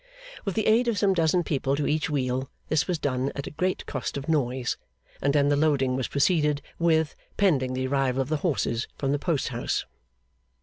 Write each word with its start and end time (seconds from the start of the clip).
With 0.45 0.55
the 0.55 0.65
aid 0.65 0.87
of 0.87 0.97
some 0.97 1.13
dozen 1.13 1.43
people 1.43 1.75
to 1.75 1.85
each 1.85 2.09
wheel, 2.09 2.49
this 2.69 2.87
was 2.87 2.97
done 2.97 3.31
at 3.35 3.45
a 3.45 3.51
great 3.51 3.85
cost 3.85 4.17
of 4.17 4.27
noise; 4.27 4.75
and 5.21 5.31
then 5.31 5.49
the 5.49 5.55
loading 5.55 5.95
was 5.95 6.07
proceeded 6.07 6.59
with, 6.79 7.15
pending 7.37 7.73
the 7.73 7.85
arrival 7.85 8.19
of 8.23 8.29
the 8.29 8.37
horses 8.37 8.87
from 8.97 9.11
the 9.11 9.19
post 9.19 9.49
house. 9.49 9.85